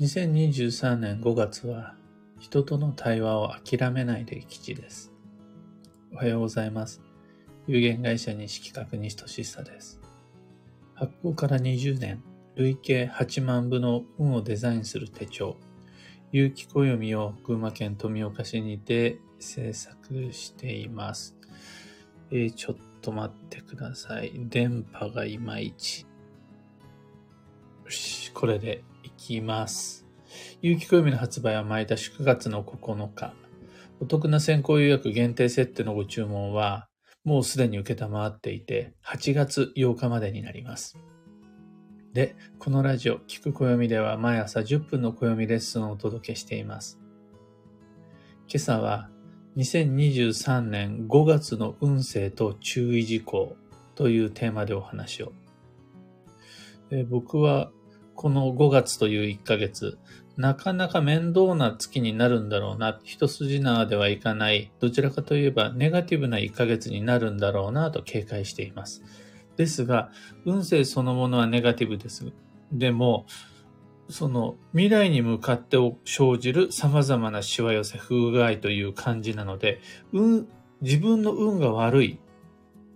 [0.00, 1.94] 2023年5月は
[2.40, 5.12] 人との対話を諦めないで吉です。
[6.12, 7.00] おはようございます。
[7.68, 10.00] 有限会社西企画西俊久です。
[10.94, 12.24] 発行から20年、
[12.56, 15.56] 累計8万部の運をデザインする手帳、
[16.32, 21.36] 有機暦を群馬県富岡市にて制作しています。
[22.32, 24.32] えーちょっと待ってください。
[24.48, 26.04] 電波がいまいち。
[27.84, 28.82] よし、これで
[29.16, 30.06] きます。
[30.62, 33.34] 有機暦の発売は毎年9月の9日。
[34.00, 36.88] お得な先行予約限定設定のご注文は、
[37.24, 40.98] もうすでに受けたまっていて、8月8日までになります。
[42.12, 46.98] で、このラジオ、聞く暦では毎朝10分の暦レッスンをお届けしています。
[48.48, 49.10] 今朝は、
[49.56, 53.56] 2023年5月の運勢と注意事項
[53.94, 55.32] というテーマでお話を。
[57.08, 57.72] 僕は
[58.24, 59.98] この5月という1ヶ月、
[60.38, 69.02] なかなか面倒な月になるんだろうな、一筋縄ではいかない、どちらかといえばネガティブな1ヶ月になるんだろうなと警戒しています。
[69.58, 70.10] ですが、
[70.46, 72.32] 運勢そのものはネガティブです。
[72.72, 73.26] でも、
[74.08, 75.76] その未来に向かって
[76.06, 79.82] 生じる様々なしわ寄せ、不具合という感じなので、
[80.14, 80.48] 運、
[80.80, 82.18] 自分の運が悪い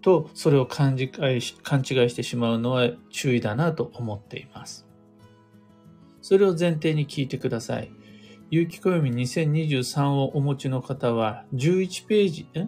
[0.01, 4.88] と、それを勘違いし勘違いしてしまうのは注意だなと思っています。
[6.29, 7.91] それを前提に聞いてください。
[8.51, 12.67] 有機暦2023をお持ちの方は、11ページ、え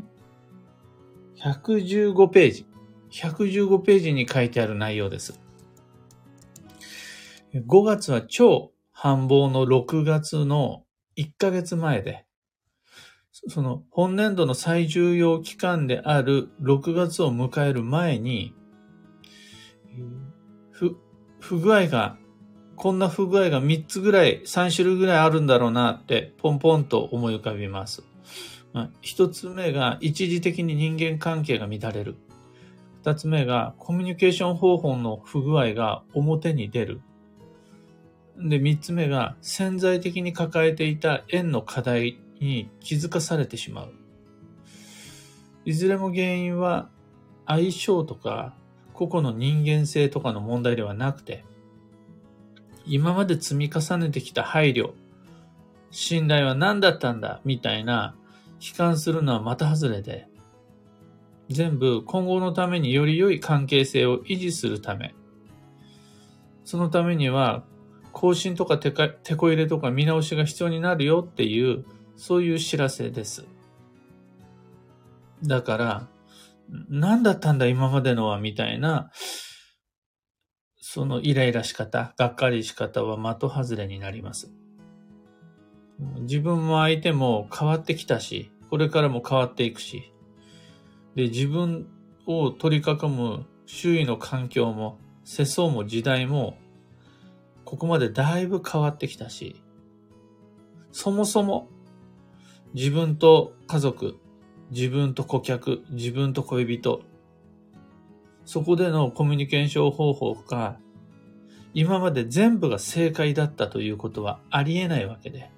[1.44, 2.66] ?115 ページ。
[3.12, 5.38] 115ページに書いてある内容です。
[7.52, 10.84] 5月は超繁忙の6月の
[11.18, 12.24] 1ヶ月前で、
[13.30, 18.54] その本年度の最重要期間である6月を迎える前に、
[20.70, 20.96] 不、
[21.40, 22.16] 不具合が、
[22.80, 28.02] こんな不具合が3つぐらい、3種類ぐらいあるんだろうなって、ポンポンと思い浮かびます。
[28.72, 32.16] まあ一つ目が、一時的に人間関係が乱れる。
[33.02, 37.02] 二つ目が、コミュニケーション方法の不具合が表に出る。
[38.38, 43.92] で、三つ目が、潜在的に抱えていた縁の課題に気づかされてしまう。
[45.66, 46.88] いずれも原因は、
[47.44, 48.54] 相性とか、
[48.94, 51.44] 個々の人間性とかの問題ではなくて、
[52.86, 54.92] 今まで積み重ねてきた配慮、
[55.90, 58.14] 信頼は何だったんだ、みたいな、
[58.60, 60.28] 悲観するのは的外れで、
[61.48, 65.14] 全部今後のためにより良い関係性を維持するため、
[66.64, 67.64] そのためには、
[68.12, 71.84] 更新とか手か手こ入れとか見直しが必要になるよっていう、
[72.16, 73.46] そういう知らせです。
[75.42, 76.08] だから、
[76.88, 79.10] 何だったんだ今までのはみたいな、
[80.80, 84.50] そのイライラし方、がっかりし方は的外れになります。
[86.20, 90.12] 自分も相手も変わってきたし、これからも変わっていくし、
[91.14, 91.86] で、自分
[92.26, 96.56] を取り囲む周囲の環境も、世相も時代も、
[97.64, 99.62] ここまでだいぶ変わってきたし、
[100.92, 101.68] そもそも
[102.72, 104.16] 自分と家族、
[104.70, 107.02] 自分と顧客、自分と恋人、
[108.50, 110.76] そこでのコミュニケーション方法が、
[111.72, 115.52] 今まで全部が正解だったということはありえないわけで。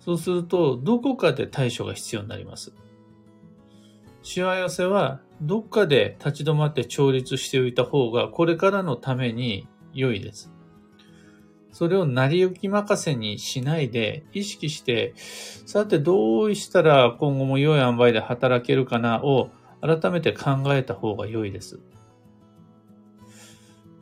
[0.00, 2.74] そうすると、どこかで対処が必要になります。
[4.22, 10.52] しわ寄せは、どっかで立ち止まって調律しておいた方が、これからのために良いです。
[11.72, 19.48] それを成り行き任せにしないで、意識して、さてどうしたら今後も良い塩梅で働けるかなを
[19.80, 21.80] 改めて考えた方が良いです。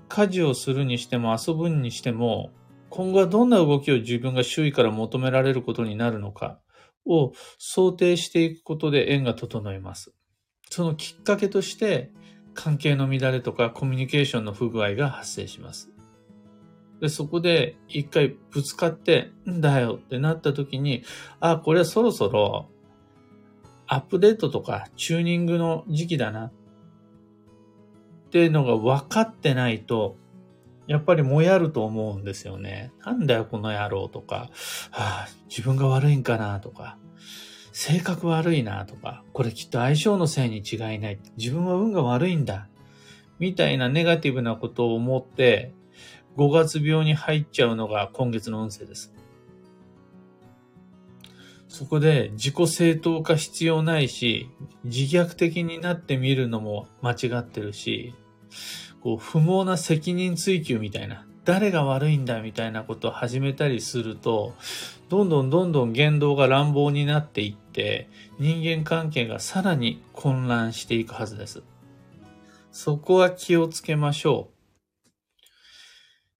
[0.09, 2.53] 家事をするにしても遊ぶにしても、
[2.91, 6.61] 今後はどんな動きを自分が周囲から求められることになるのか
[7.05, 10.13] を想定していくことで縁が整います。
[10.71, 12.13] そのきっかけとして、
[12.55, 15.91] 関係の乱れとかコミュニケーションの不具合が発生します。
[17.01, 21.03] で、そこで一回ぶつかって、んだよってなった時に、
[21.41, 22.71] あ、これはそろそろ
[23.87, 26.53] アップデートとかチューニングの時期だなっ
[28.31, 30.17] ていうのが分かってないと、
[30.87, 32.93] やっぱりもやると思うんですよね。
[33.05, 34.51] なんだよこの野郎とか、
[34.91, 36.99] はあ、自分が悪いんかなとか、
[37.73, 41.21] 性格悪いなとか、これきっと相性のせいに違いない。
[41.37, 42.69] 自分は運が悪いんだ。
[43.39, 45.73] みたいなネガティブなことを思って、
[46.37, 49.14] 5月病に入っちゃうのが今月の運勢です。
[51.69, 54.49] そこで自己正当化必要ないし、
[54.85, 58.15] 自虐的になってみるのも間違ってるし、
[59.01, 64.55] こう不毛な責任追求みたいな、誰が悪いんだみたいなことを始めたりすると、
[65.09, 68.09] どんどんどんどん言動が乱暴になっていって、
[68.39, 71.63] 人間関係がさらに混乱していくはずです。
[72.73, 74.51] そこは気をつけましょ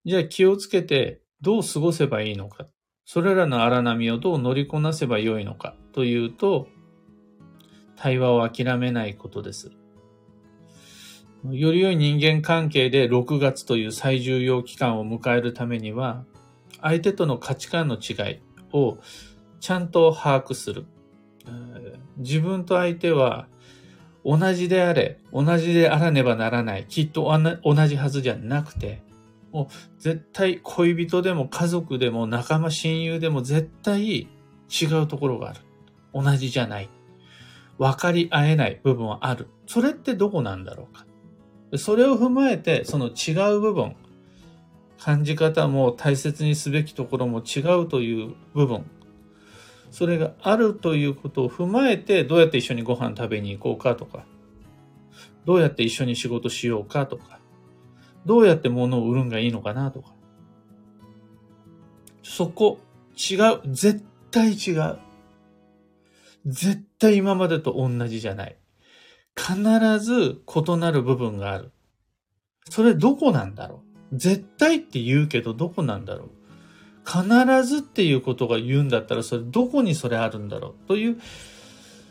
[0.05, 0.09] う。
[0.09, 2.67] じゃあ気をつけてどう過ごせばいいのか。
[3.05, 6.67] それらの荒波をどう乗りこなせばよいのかというと、
[7.95, 9.71] 対話を諦めないことです。
[11.51, 16.25] より良い人間関係で6月という最重要期間を迎えるためには、
[16.81, 18.39] 相手との価値観の違い
[18.73, 18.97] を
[19.59, 20.85] ちゃんと把握する。
[22.17, 23.47] 自分と相手は
[24.25, 27.31] 同じであれ、同じであらねばならない、きっと
[27.63, 29.03] 同じはずじゃなくて、
[29.55, 34.27] もう絶対恋人でも家族でも仲間親友でも絶対違
[35.01, 35.61] うところがある。
[36.13, 36.89] 同じじゃない。
[37.77, 39.47] 分かり合えない部分はある。
[39.65, 41.05] それってどこなんだろうか。
[41.77, 43.95] それを踏まえて、その違う部分、
[44.99, 48.83] 感じ方も大切にすべきところも違うという部分、
[49.89, 54.25] それがあるということを踏まえて、どうやって一緒にご飯食べに行こうかとか、
[55.45, 57.39] どうやって一緒に仕事しようかとか、
[58.25, 60.13] どうやって物を売るんがいいのかなとか。
[62.23, 62.79] そこ、
[63.15, 63.61] 違う。
[63.65, 64.97] 絶対違う。
[66.45, 68.57] 絶対今までと同じじゃない。
[69.35, 71.71] 必ず異なる部分がある。
[72.69, 76.29] それどこなんだろう絶対って言うけどどこなんだろう
[77.05, 81.21] 必ずっていうことが言うんだったらそれどこにそれあるんだろうという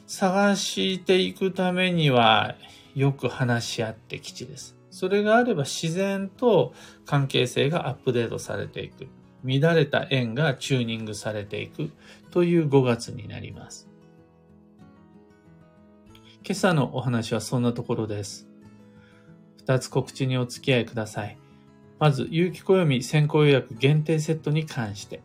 [0.07, 2.55] 探していくためには
[2.95, 4.77] よく話し合って基地です。
[4.95, 6.73] それがあれば自然と
[7.05, 9.09] 関係性がアップデートされていく。
[9.45, 11.91] 乱れた円がチューニングされていく
[12.31, 13.89] という5月になります。
[16.45, 18.47] 今朝のお話はそんなところです。
[19.57, 21.39] 二つ告知にお付き合いください。
[21.99, 25.23] まず、有機暦先行予約限定セットに関して。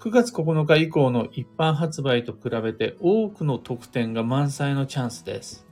[0.00, 5.67] 9月9日以降の一般発売と比べて多くの特典が満載のチャンスです。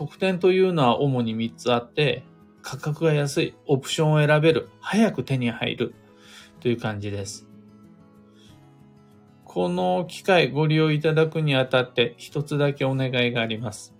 [0.00, 2.22] 特典というのは主に3つあって、
[2.62, 5.94] 価格が安い、オプションを選べる、早く手に入る
[6.60, 7.46] という感じです。
[9.44, 13.92] この機会ご利用いただくにあたって一つだけお願いがあります。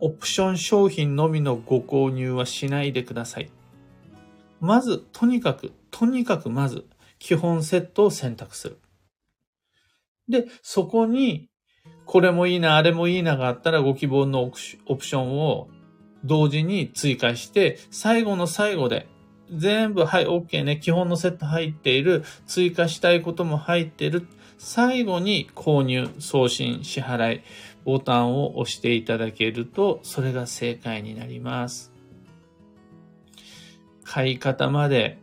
[0.00, 3.50] オプション商品のみのご購入はしないでください。
[4.60, 6.86] まず、とにかく、とにかくまず、
[7.18, 8.78] 基本セットを選択する。
[10.30, 11.50] で、そこに、
[12.06, 15.68] これもいいな、あれもいいながあったらご希望のオプションを
[16.24, 19.08] 同時に追加して、最後の最後で、
[19.52, 24.26] 全部、はい、OK ね、基本のセット入っている、追加したいことも入っている、
[24.58, 27.42] 最後に購入、送信、支払い、
[27.84, 31.92] ボタンを押していただけると、それが正解になります。
[34.04, 35.18] 買い方まで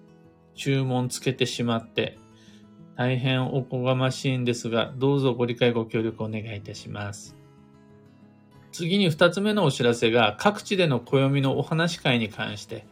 [0.56, 2.18] 注文つけてしまって、
[2.96, 7.36] 大変おこがましいんですが、どうぞご理解ご協力お願いいたします。
[8.72, 12.86] 次に二つ目のお知らせが、各地での暦のお話会に関して、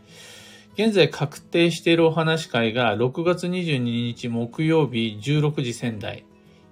[0.73, 6.23] 現在確定しているお話会が6月22日木曜日16時仙台、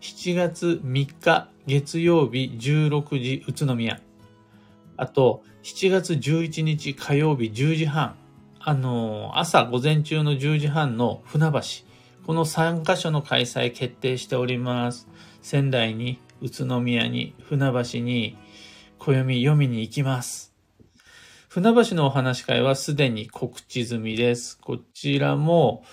[0.01, 3.99] 7月3日月曜日16時宇都宮。
[4.97, 8.15] あと、7月11日火曜日10時半。
[8.59, 11.88] あの、朝午前中の10時半の船橋。
[12.25, 15.07] この3カ所の開催決定しております。
[15.41, 18.37] 仙台に、宇都宮に、船橋に、
[18.99, 20.53] 暦読みに行きます。
[21.47, 24.59] 船橋のお話会はすでに告知済みです。
[24.59, 25.83] こちらも、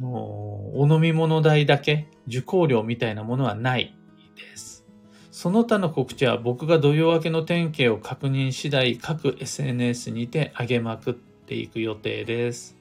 [0.00, 3.94] お飲み物代だけ受講料みたいなものはない
[4.36, 4.86] です。
[5.30, 12.77] その他の告知は僕が土曜明けの典型を確認次第各 SNS にて上げまくっていく予定です。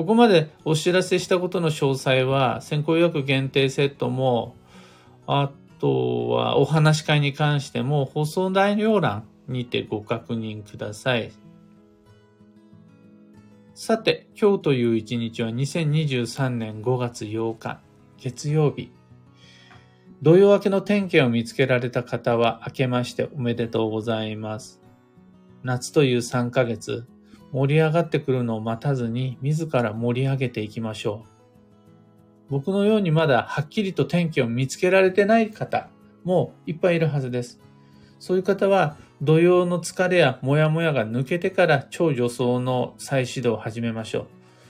[0.00, 4.56] ここまでお知らせしたことの詳細は先行予約限定セットも
[5.26, 11.32] あとはお話し会に関しても放送内容欄にてご確認ください。
[13.74, 17.82] さて、今日という一日は2023年5月8日、
[18.16, 18.90] 月曜日。
[20.22, 24.80] 土曜明けの天気を見つけられた方は明けましておめでとうございます。
[25.62, 27.06] 夏という3ヶ月、
[27.52, 31.28] 盛り上がってくるのを待たずに自ら盛り上げていきましょう。
[32.50, 35.88] 僕のようにまだはっきりと天気を見つけられてない方
[36.24, 37.60] もいっぱいいるはずです。
[38.18, 44.26] そういう方は土曜の疲れやモヤモヤが抜けてから超助走の再始動を始めましょう。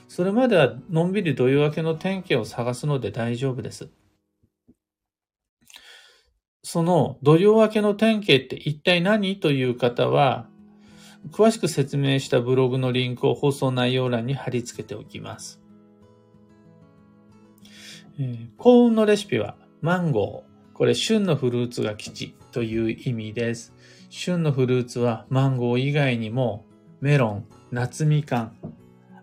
[0.07, 3.89] それまではのんびり土曜明けの天気を探すので大丈夫です。
[6.63, 9.39] その土曜明けの天気って一体何？
[9.39, 10.47] という方は、
[11.29, 15.61] 詳しく説明したブログのリンクを放送内容欄に貼り付けておきます。
[18.19, 20.51] えー、幸運のレシピはマンゴー。
[20.73, 23.73] これ旬のフルーツが吉という意味です。
[24.09, 26.65] 旬のフルーツはマンゴー以外にも
[27.01, 28.57] メロン、夏みかん、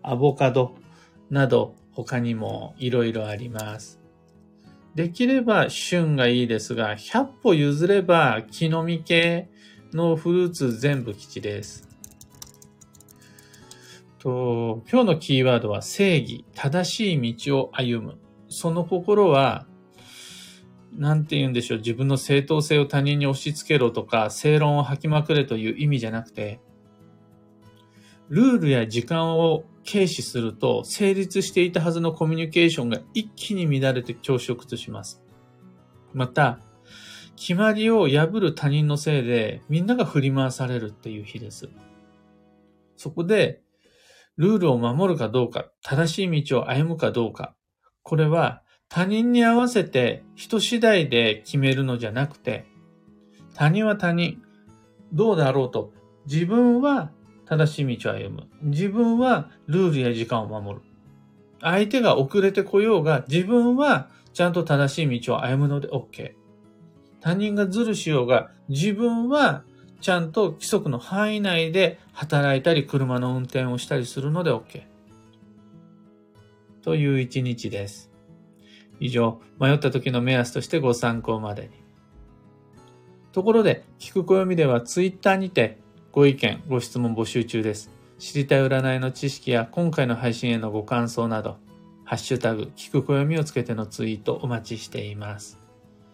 [0.01, 0.75] アボカド
[1.29, 3.99] など他にもいろいろあります。
[4.95, 9.49] できれば旬がいいですが、100歩譲れば木の実系
[9.93, 11.88] のフルーツ全部吉です。
[14.19, 18.17] と今日のキーワードは正義、正しい道を歩む。
[18.49, 19.65] その心は、
[20.93, 26.59] なんて言うんでしょう、自分の正当性を他人に押し付けろとか、正論を吐きまくれという意味じゃなくて、
[28.27, 35.23] ルールや時間を軽視すると、成立していたはずのコミュニケーションが一気に乱れて強食とします。
[36.13, 36.59] また、
[37.35, 41.69] 決まりを破る他人のせいで、みんなが振り回されるっていう日です。
[42.97, 43.61] そこで、
[44.39, 47.55] ルールを守るかどうか、正しい道を歩むかどうか、
[48.03, 52.65] これは他人に合わせて人次第で決めるのじゃなくて、
[53.53, 54.41] 他人は他人、
[55.11, 55.91] どうだろうと、
[56.25, 57.11] 自分は
[57.45, 58.47] 正しい道を歩む。
[58.61, 60.85] 自分はルールや時間を守る。
[61.59, 66.31] 相手が遅れてこようが、自分はちゃんと正しい道を歩むので OK。
[67.19, 69.65] 他人がズルしようが、自分は
[70.01, 74.83] ちゃんと規則の範囲内で働いたり、車の運転をしたりするので OK。
[76.81, 78.09] という一日です。
[78.99, 81.69] 以上、迷った時の目安としてご参考までに。
[83.31, 85.77] ところで、聞く暦ではツイッターにて
[86.11, 87.91] ご意見、ご質問募集中です。
[88.17, 91.57] 知りたい占いの知識や今回の配信へのご感想など、
[92.03, 95.59] ハッシュタグ、聞く暦をつけてのツイートお待ちしています。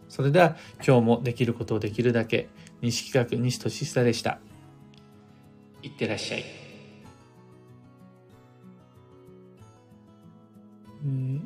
[0.09, 2.49] それでは今日もできることをできるだけ、
[2.85, 4.39] 西企画西俊久でした。
[5.81, 6.43] いってらっしゃい。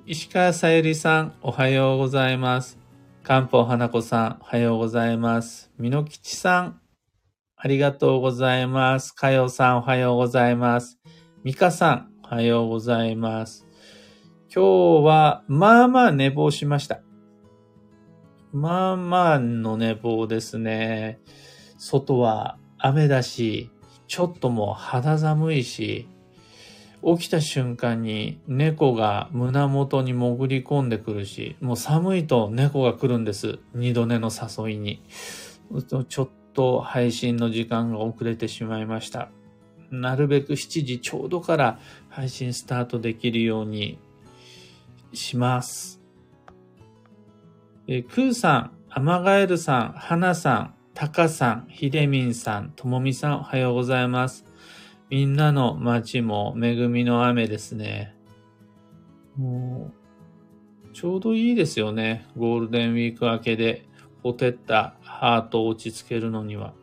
[0.06, 2.78] 石川さゆりさん、おはようございます。
[3.24, 5.72] 漢方花子さん、おはようございます。
[5.80, 6.82] 美濃吉さん、
[7.56, 9.14] ありがとうございます。
[9.14, 11.00] かよさんおはようございます。
[11.44, 13.66] みかさんおはようございます。
[14.54, 17.02] 今日は、まあまあ寝坊しました。
[18.52, 21.20] まあまあの寝坊ですね。
[21.78, 23.70] 外は雨だし、
[24.08, 26.08] ちょっともう肌寒いし、
[27.04, 33.60] 起きた瞬間に猫が胸元に潜り込んでくるし、もう寒いと猫が来るんです。
[33.74, 35.02] 二度寝の誘いに。
[36.08, 39.30] ちょっと配信の時間が遅れてしまいました。
[39.92, 41.80] なるべく7時ちょうどから
[42.10, 44.00] 配信スタートできるように
[45.14, 45.99] します。
[47.92, 54.46] えクーさん、アマガエルさん、ハナさん、タカさん、ヒデミンさん、ともみさん、おはようございます。
[55.10, 58.16] みんなの街も恵みの雨ですね。
[59.36, 59.92] も
[60.86, 62.28] う、ちょうどいいですよね。
[62.38, 63.88] ゴールデンウィーク明けで、
[64.22, 66.76] ほてったハートを落ち着けるのには。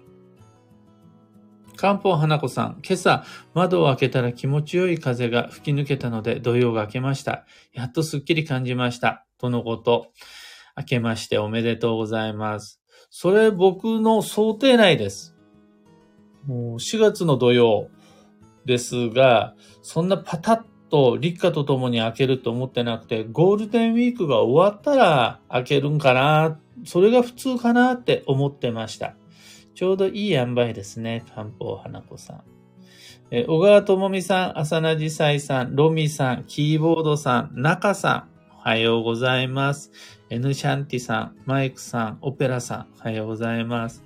[1.76, 7.46] 漢方花子さん、今朝窓を開けたら気持ちよい風が吹き抜けたので土曜が明けました。
[7.72, 9.24] やっとすっきり感じました。
[9.38, 10.10] とのこと。
[10.76, 12.80] 明けましておめでとうございます。
[13.10, 15.34] それ僕の想定内です。
[16.46, 17.88] もう4月の土曜
[18.66, 29.16] ですが、そんなパタッと立夏とともに開けると思ってなくて、ゴールデンウィークが終わったら開けるんかな、それが普通かなって思ってました。
[29.74, 32.42] ちょうどいい塩梅ですね、漢方花子さん。
[33.30, 39.90] え小川智美さん、浅名さいさん、ロミさん、キーボードさん、中さん、おはようございます。
[40.28, 44.02] エヌシャンティさん、マイクさん、オペラさん、おはようございます。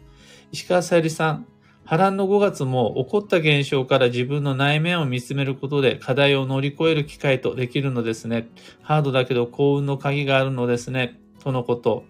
[0.53, 1.47] 石川さゆりさん、
[1.87, 8.49] 波乱の5月も起こった現象から自分の内面を見つめることで課題を乗り越える機会とできるのですね。
[8.83, 11.19] ハードだけど幸運の鍵があるのですね。
[11.43, 12.05] とのこと。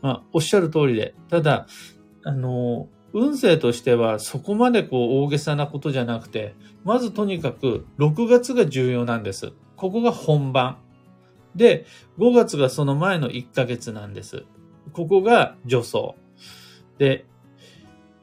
[0.00, 1.14] まあ、おっしゃる通りで。
[1.28, 1.66] ただ、
[2.24, 9.52] あの、運勢としてはそこまでこう大げさなことじゃなくて、まずとにかく6月が重要なんです。
[9.76, 10.78] ここが本番。
[11.56, 11.86] で、
[12.18, 14.44] 5月がその前の1ヶ月なんです。
[14.92, 16.14] ここが助走。
[16.98, 17.26] で、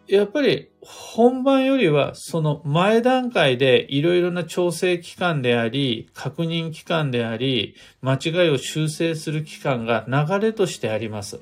[0.08, 11.42] やっぱり本番よりはその前段階でいろいろな調整期間であり、確認期間であり、間違いを修正する期間が流れとしてあります。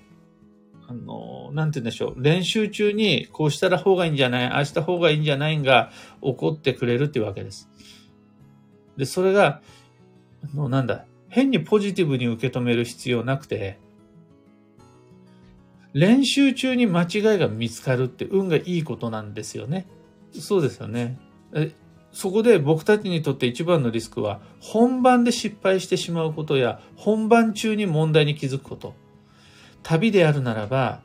[0.88, 2.22] あの、なんて言うんでしょう。
[2.22, 5.91] 練習中にこうしたら方がいいんじゃないああした方がいいんじゃないが
[6.22, 7.69] 起こってくれるっていうわけです。
[8.98, 9.62] で、それが、
[10.43, 13.79] あの、なんだ、変にポジティブに受け止める必要なくて、
[15.93, 19.88] 練習中に間違いが見つかるって運がいいことなんですよね。
[20.33, 21.17] そうですよね。
[22.12, 28.93] そこで僕たちにとって一番のリスクは、本番で失敗してしまうことや、本番中に問題に気づくこと。
[29.83, 31.01] 旅であるならば、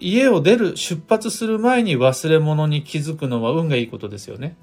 [0.00, 4.56] 家を出る、出発する前に忘れ物に気づくのは運がいいことですよね。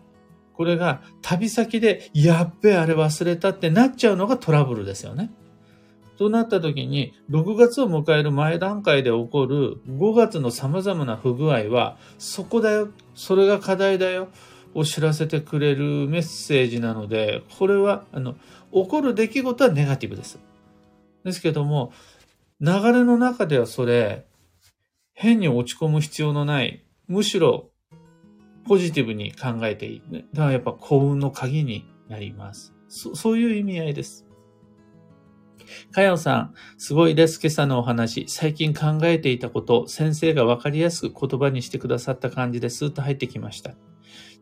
[0.59, 5.31] これが旅先で、やっべえ、あれ忘れたってなっちゃうのがトラブルですよね。
[6.17, 14.27] となった時に、6月を迎える前段階で起こる5月の様々な不具合は、そこだよ、それが課題だよ、
[14.73, 18.35] を知らせてくれるメッセージなので、これは、あの、
[18.73, 20.39] 起こる出来事はネガティブです。
[21.23, 21.93] ですけども、
[22.59, 24.25] 流れの中ではそれ、
[25.13, 27.69] 変に落ち込む必要のない、むしろ
[28.69, 30.01] ポジティブに考えていい。
[30.11, 32.75] だからやっぱ幸運の鍵になります。
[32.87, 34.27] そそういう意味合いです。
[35.91, 37.39] かよさん、すごいです。
[37.41, 38.25] 今朝のお話。
[38.27, 43.71] 最近考えていたこと、先生がわかりやすく言葉にしてくださった感じでスーッと入ってきました。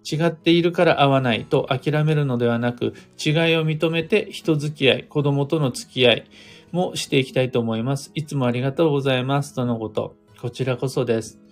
[0.10, 2.94] 違っているから合わないと諦めるのではなく、
[3.26, 6.30] 違いを認めて人付き合い、子供との付き合い
[6.74, 8.12] もしていきたいと思います。
[8.14, 9.56] いつもありがとうございます。
[9.56, 10.18] とのこと。
[10.42, 11.47] こちらこそです。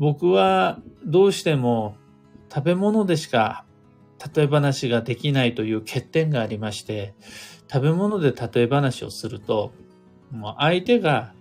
[0.00, 1.94] 僕はどうしても
[2.52, 3.66] 食べ物でしか
[4.34, 7.14] 例え話ができないという欠点がありまして、
[7.70, 9.72] 食べ物で例え話をすると、
[10.30, 11.34] もう相手が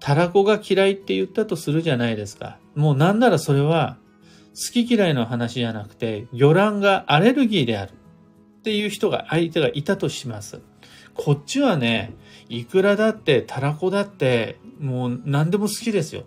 [0.00, 2.58] たらこが嫌いって言ったとするじゃないですか。
[2.74, 3.98] もうなんならそれは
[4.50, 7.92] 好き嫌いの話じゃなくて、魚卵がアレルギーである
[8.58, 10.62] っていう人が相手がいたとします。
[11.14, 12.12] こっちはね、
[12.48, 16.24] いくらだって、たらこだって、もう何でも好きですよ。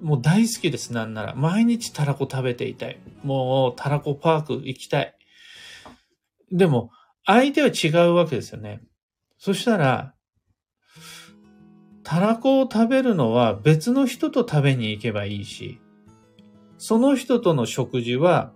[0.00, 1.34] もう大好きです、なんなら。
[1.34, 2.98] 毎日たらこ食べていたい。
[3.22, 5.14] もう、たらこパーク行きたい。
[6.50, 6.90] でも、
[7.26, 8.80] 相手は違うわけですよね。
[9.38, 10.14] そしたら、
[12.02, 15.78] たらこを食べるのは別の人と食べに行けばいいし、
[16.78, 18.52] その人との食事は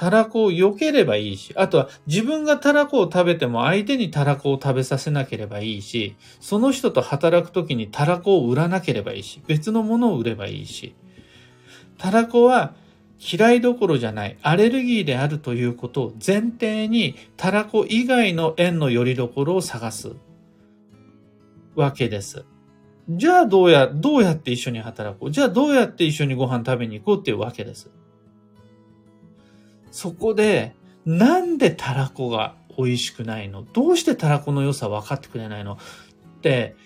[0.00, 10.94] たらこを避ければいいし、あとは自分がたらこを食べても相手にたらこを食べさせなければいいし、その人と働くときにたらこを売らなければいいし、別のものを売ればいいし、
[11.98, 12.72] たらこは
[13.20, 20.12] 嫌いどころじゃない、アレルギーであるということを前提に、たらこ以外の縁のよりどころを探す
[21.74, 22.46] わけです。
[23.10, 25.30] じゃあどうや、どうやって一緒に働こう？
[25.30, 27.90] じゃあどうやって一緒にご飯食べに行こうっていうわけです。
[29.90, 30.74] そこで、
[31.04, 33.62] なんでたらこが美味しくないの？
[33.62, 35.74] どうしてたらこの良さ分かってくれないの？
[35.74, 35.76] っ
[36.40, 36.76] て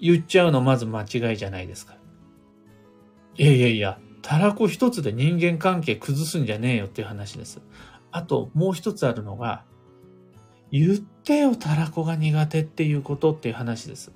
[0.00, 1.96] 言っちゃうのまず間違いじゃないですか。
[3.36, 7.60] いやいやいや、たらこ一つで人間関係崩すんじゃねえよっていう話です。
[8.10, 9.64] あと、もう一つあるのが、
[10.70, 14.12] 言ってよ、たらこが苦手っていうことっていう話です。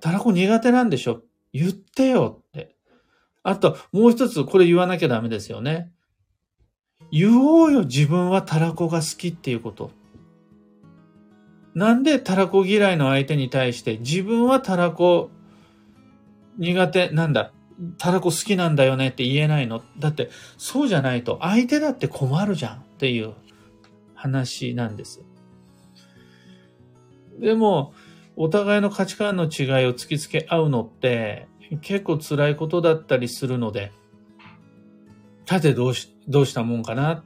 [0.00, 1.22] たらこ苦手なんでしょ？
[1.52, 2.74] 言ってよって。
[3.42, 5.92] あと、もう一つ、これ言わなきゃダメですよね。
[7.10, 9.90] 言おうよ、自分はたらこが好きっていうこと。
[11.74, 15.30] なんでたらこ嫌いの相手に対して自分はたらこ
[16.58, 17.52] 苦手なんだ。
[17.98, 19.82] たらこ好きなんだよねって言えないの？
[19.98, 23.34] だってそうじゃないと相手だって困るじゃんっていう
[24.14, 25.22] 話なんです。
[27.38, 27.92] でも、
[28.36, 29.50] お互いの価値観の違い
[29.86, 31.48] を突きつけ合うのって
[31.82, 33.92] 結構辛いことだったりするので、
[35.46, 37.22] さてどうし、どうしたもんかな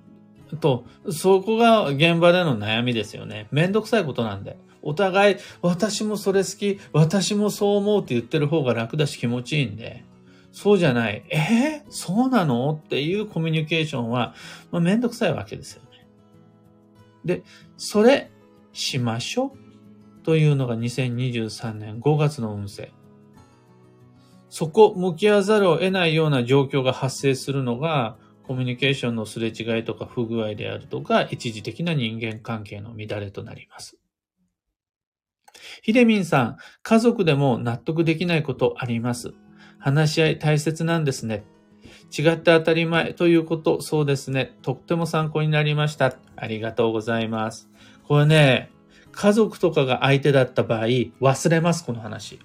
[0.60, 3.48] と、そこが現場での悩みですよね。
[3.50, 4.58] めんどくさいことなんで。
[4.82, 10.04] お互い、私もそれ好き、私もそう思うって言ってる方が楽だし気持ちいいんで、
[10.52, 12.80] そうじゃない、えー、そうなの？
[12.84, 14.34] っていうコミュニケーションは、
[14.70, 15.88] まあ、めんどくさいわけですよね。
[17.24, 17.42] で、
[17.76, 18.30] それ、
[18.72, 22.92] しましょうというのが2023年5月の運勢。
[24.50, 33.96] そこ、向き合わざるを得ないような状況が発生するのが、コミュニケーションのすれ違いとか不具合であるとか、一時的な人間関係の乱れとなります。
[35.82, 39.34] ひでみんさん、家族でも納得できないことあります。
[39.78, 41.44] 話し合い大切なんですね。
[42.16, 44.56] 違って当たり前ということ、そうですね。
[44.62, 46.16] とっても参考になりました。
[46.34, 47.70] ありがとうございます。
[48.02, 48.72] これね、
[49.12, 52.40] 家族とかが相手だった場合、忘れます、この話。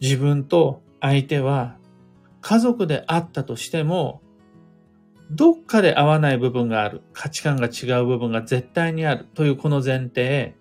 [0.00, 1.76] 自分と相手は
[2.40, 4.20] 家族であったとしても、
[5.30, 7.02] どっかで合わない部分がある。
[7.14, 9.26] 価値観が違う部分が絶対にある。
[9.34, 10.54] というこの前提、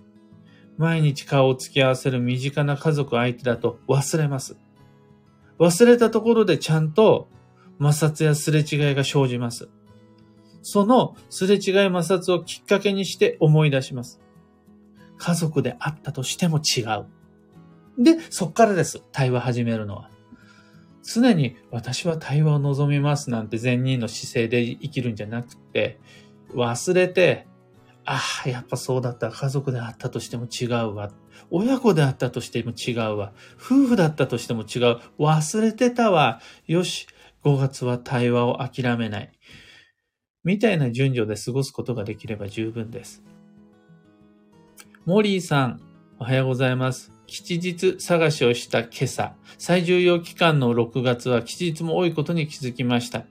[0.78, 4.56] 毎日顔を付き合わせる身近な家族相手だと忘れます。
[5.60, 7.28] 忘れたところでちゃんと
[7.82, 9.70] 摩擦やすれ違いが生じます。
[10.62, 14.22] そのすれ違い摩擦をきっかけにして思い出します。
[15.18, 17.06] 家族であったとしても違う。
[17.98, 19.02] で、そっからです。
[19.12, 20.10] 対話始めるのは。
[21.04, 26.00] 常に私は対話を望みますなんて善人の姿勢で生きるんじゃなくて、
[26.54, 27.48] 忘れて、
[28.06, 29.30] ああ、やっぱそうだった。
[29.30, 31.12] 家族であったとしても違うわ。
[31.52, 33.34] 親子であったとしても違うわ。
[33.56, 35.00] 夫婦だったとしても違う。
[35.20, 36.42] 忘れてたわ。
[36.68, 37.08] よし、
[37.44, 39.32] 5月は対話を諦めない。
[40.44, 43.24] みたいな順序で過ごすことができれば十分です。
[45.06, 45.82] モリーさん、
[46.20, 47.13] おはようございます。
[47.28, 53.26] 吉日探しをした今朝、最重要期間の6月は吉日も多いことに気づきました。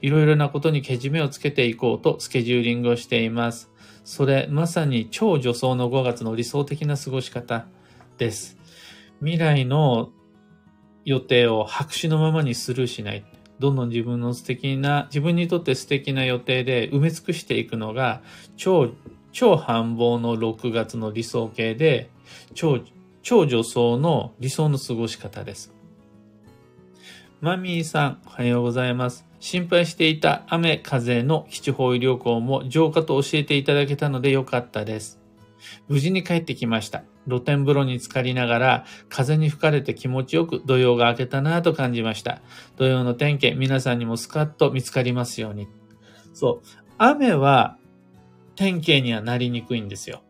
[0.00, 3.70] いろいろなことにけじめをつけていこうとスケジューリングをしています。
[4.04, 7.66] それ、まさに超女装の5月の理想的な過ごし方
[8.18, 8.58] です。
[9.20, 10.10] 未来の
[11.04, 13.24] 予定を白紙のままにスルーしない。
[13.58, 18.22] どんどん自分の素敵な、自分にとって素敵な予定で埋め尽くしていくのが、
[18.56, 18.90] 超、
[19.30, 22.10] 超繁忙の6月の理想形で、
[22.54, 22.80] 超、
[23.22, 25.72] 超女装の理想の過ごし方です。
[27.40, 29.26] マミーさん、おはようございます。
[29.40, 35.20] 心配していた雨風の基地方位旅行も浄化と教えていただけたのでよかったです。
[35.88, 37.02] 無事に帰ってきました。
[37.26, 42.42] 露天風呂に浸かりながら風に吹かれて気持ちよく土曜が明けたなぁと感じました。
[42.76, 45.68] 土曜の天気、皆さんにもスカッと見つかりますように。
[46.34, 46.66] そう。
[46.98, 47.78] 雨は
[48.54, 50.22] 天気にはなりにくいんですよ。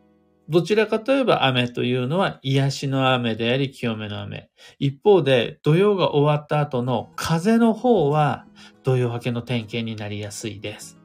[0.49, 4.49] どちらかといえば雨というのは癒しの雨であり清めの雨。
[4.77, 8.45] 一方で土曜が終わった後の風の方は
[8.83, 10.99] 土曜明けの典型になりやすいです。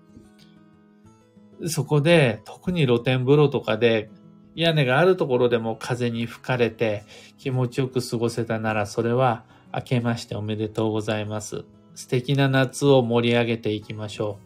[1.66, 4.10] そこで特に露天風呂とかで
[4.54, 7.04] 屋根があるところでも風に吹かれて
[7.36, 11.64] 気持ちよく過ごせたならそれは明けましておめでとうございます。
[11.94, 14.38] 素敵な夏を盛り上げていきましょ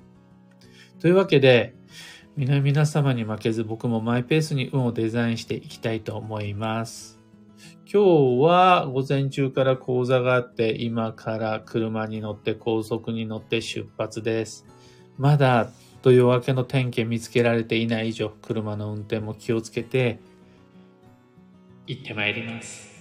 [0.99, 1.01] う。
[1.01, 1.75] というわけで
[2.35, 7.21] 皆様に負けず僕もマイペースに運をデザインしていきたいと思います。
[7.85, 14.65] 今日は午前中から講座があって今から車に乗って高速に乗って出発です。
[15.19, 15.69] まだ
[16.01, 20.19] 土曜明けの天気見つけられていない以上車の運転も気をつけて
[21.87, 22.92] 行ってまいります。